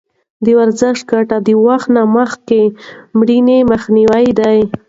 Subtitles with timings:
[0.45, 2.61] د ورزش ګټه د وخت نه مخکې
[3.17, 4.57] مړینې مخنیوی دی.